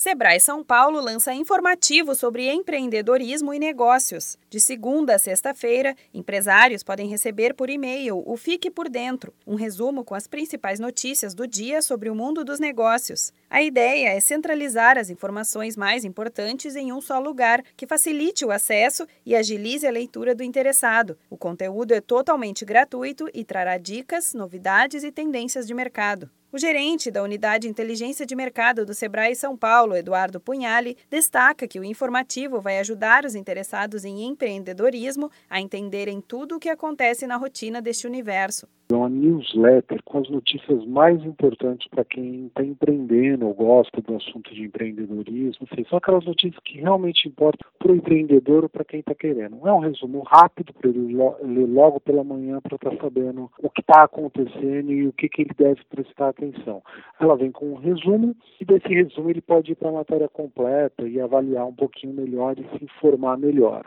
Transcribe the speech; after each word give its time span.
Sebrae 0.00 0.38
São 0.38 0.62
Paulo 0.62 1.00
lança 1.00 1.34
informativo 1.34 2.14
sobre 2.14 2.48
empreendedorismo 2.48 3.52
e 3.52 3.58
negócios. 3.58 4.38
De 4.48 4.60
segunda 4.60 5.16
a 5.16 5.18
sexta-feira, 5.18 5.96
empresários 6.14 6.84
podem 6.84 7.08
receber 7.08 7.52
por 7.52 7.68
e-mail 7.68 8.22
o 8.24 8.36
Fique 8.36 8.70
por 8.70 8.88
Dentro, 8.88 9.34
um 9.44 9.56
resumo 9.56 10.04
com 10.04 10.14
as 10.14 10.28
principais 10.28 10.78
notícias 10.78 11.34
do 11.34 11.48
dia 11.48 11.82
sobre 11.82 12.08
o 12.08 12.14
mundo 12.14 12.44
dos 12.44 12.60
negócios. 12.60 13.32
A 13.50 13.60
ideia 13.60 14.10
é 14.10 14.20
centralizar 14.20 14.96
as 14.96 15.10
informações 15.10 15.76
mais 15.76 16.04
importantes 16.04 16.76
em 16.76 16.92
um 16.92 17.00
só 17.00 17.18
lugar, 17.18 17.64
que 17.76 17.84
facilite 17.84 18.44
o 18.44 18.52
acesso 18.52 19.04
e 19.26 19.34
agilize 19.34 19.84
a 19.84 19.90
leitura 19.90 20.32
do 20.32 20.44
interessado. 20.44 21.18
O 21.28 21.36
conteúdo 21.36 21.90
é 21.90 22.00
totalmente 22.00 22.64
gratuito 22.64 23.28
e 23.34 23.44
trará 23.44 23.76
dicas, 23.76 24.32
novidades 24.32 25.02
e 25.02 25.10
tendências 25.10 25.66
de 25.66 25.74
mercado. 25.74 26.30
O 26.50 26.56
gerente 26.56 27.10
da 27.10 27.22
Unidade 27.22 27.68
Inteligência 27.68 28.24
de 28.24 28.34
Mercado 28.34 28.86
do 28.86 28.94
Sebrae 28.94 29.36
São 29.36 29.54
Paulo, 29.54 29.94
Eduardo 29.94 30.40
Punhali, 30.40 30.96
destaca 31.10 31.68
que 31.68 31.78
o 31.78 31.84
informativo 31.84 32.58
vai 32.58 32.78
ajudar 32.78 33.26
os 33.26 33.34
interessados 33.34 34.02
em 34.02 34.24
empreendedorismo 34.24 35.30
a 35.50 35.60
entenderem 35.60 36.22
tudo 36.22 36.56
o 36.56 36.58
que 36.58 36.70
acontece 36.70 37.26
na 37.26 37.36
rotina 37.36 37.82
deste 37.82 38.06
universo. 38.06 38.66
É 38.90 38.96
uma 38.96 39.10
newsletter 39.10 40.02
com 40.02 40.16
as 40.16 40.30
notícias 40.30 40.82
mais 40.86 41.22
importantes 41.22 41.86
para 41.88 42.06
quem 42.06 42.46
está 42.46 42.64
empreendendo 42.64 43.46
ou 43.46 43.52
gosta 43.52 44.00
do 44.00 44.16
assunto 44.16 44.54
de 44.54 44.62
empreendedorismo. 44.62 45.68
Assim, 45.70 45.84
são 45.90 45.98
aquelas 45.98 46.24
notícias 46.24 46.58
que 46.64 46.80
realmente 46.80 47.28
importam 47.28 47.68
para 47.78 47.92
o 47.92 47.94
empreendedor 47.94 48.62
ou 48.62 48.68
para 48.70 48.86
quem 48.86 49.00
está 49.00 49.14
querendo. 49.14 49.58
É 49.68 49.72
um 49.74 49.80
resumo 49.80 50.22
rápido 50.22 50.72
para 50.72 50.88
ele 50.88 51.14
ler 51.14 51.66
logo 51.66 52.00
pela 52.00 52.24
manhã 52.24 52.62
para 52.62 52.76
estar 52.76 52.90
tá 52.90 52.96
sabendo 52.96 53.50
o 53.62 53.68
que 53.68 53.82
está 53.82 54.04
acontecendo 54.04 54.90
e 54.90 55.06
o 55.06 55.12
que, 55.12 55.28
que 55.28 55.42
ele 55.42 55.54
deve 55.54 55.84
prestar 55.90 56.30
atenção. 56.30 56.82
Ela 57.20 57.36
vem 57.36 57.52
com 57.52 57.72
um 57.72 57.76
resumo 57.76 58.34
e 58.58 58.64
desse 58.64 58.88
resumo 58.88 59.28
ele 59.28 59.42
pode 59.42 59.72
ir 59.72 59.74
para 59.74 59.90
a 59.90 59.92
matéria 59.92 60.28
completa 60.28 61.06
e 61.06 61.20
avaliar 61.20 61.66
um 61.66 61.74
pouquinho 61.74 62.14
melhor 62.14 62.58
e 62.58 62.78
se 62.78 62.84
informar 62.86 63.36
melhor. 63.36 63.84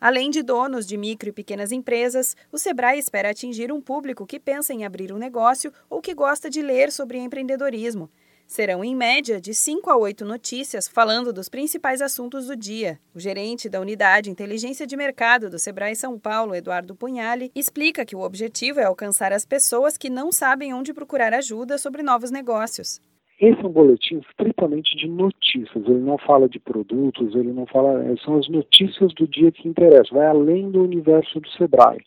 Além 0.00 0.30
de 0.30 0.42
donos 0.42 0.86
de 0.86 0.96
micro 0.96 1.30
e 1.30 1.32
pequenas 1.32 1.72
empresas, 1.72 2.36
o 2.52 2.58
Sebrae 2.58 2.98
espera 2.98 3.30
atingir 3.30 3.72
um 3.72 3.80
público 3.80 4.26
que 4.26 4.38
pensa 4.38 4.74
em 4.74 4.84
abrir 4.84 5.12
um 5.12 5.18
negócio 5.18 5.72
ou 5.88 6.02
que 6.02 6.14
gosta 6.14 6.50
de 6.50 6.60
ler 6.60 6.92
sobre 6.92 7.18
empreendedorismo. 7.18 8.10
Serão, 8.46 8.84
em 8.84 8.94
média, 8.94 9.40
de 9.40 9.52
5 9.52 9.90
a 9.90 9.96
8 9.96 10.24
notícias 10.24 10.86
falando 10.86 11.32
dos 11.32 11.48
principais 11.48 12.00
assuntos 12.00 12.46
do 12.46 12.54
dia. 12.54 13.00
O 13.12 13.18
gerente 13.18 13.68
da 13.68 13.80
Unidade 13.80 14.30
Inteligência 14.30 14.86
de 14.86 14.96
Mercado 14.96 15.50
do 15.50 15.58
Sebrae 15.58 15.96
São 15.96 16.16
Paulo, 16.16 16.54
Eduardo 16.54 16.94
Punhali, 16.94 17.50
explica 17.54 18.04
que 18.04 18.14
o 18.14 18.20
objetivo 18.20 18.78
é 18.78 18.84
alcançar 18.84 19.32
as 19.32 19.44
pessoas 19.44 19.98
que 19.98 20.08
não 20.08 20.30
sabem 20.30 20.72
onde 20.72 20.94
procurar 20.94 21.34
ajuda 21.34 21.76
sobre 21.76 22.04
novos 22.04 22.30
negócios. 22.30 23.00
Esse 23.38 23.60
é 23.60 23.66
um 23.66 23.72
boletim 23.72 24.18
estritamente 24.18 24.96
de 24.96 25.06
notícias, 25.06 25.84
ele 25.86 26.00
não 26.00 26.16
fala 26.16 26.48
de 26.48 26.58
produtos, 26.58 27.34
ele 27.34 27.52
não 27.52 27.66
fala. 27.66 28.02
Eh, 28.04 28.16
são 28.24 28.38
as 28.38 28.48
notícias 28.48 29.12
do 29.12 29.28
dia 29.28 29.52
que 29.52 29.68
interessam, 29.68 30.18
vai 30.18 30.26
além 30.26 30.70
do 30.70 30.82
universo 30.82 31.38
do 31.38 31.48
Sebrae. 31.50 32.00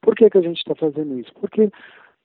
Por 0.00 0.16
que, 0.16 0.30
que 0.30 0.38
a 0.38 0.42
gente 0.42 0.56
está 0.56 0.74
fazendo 0.74 1.18
isso? 1.18 1.30
Porque 1.38 1.70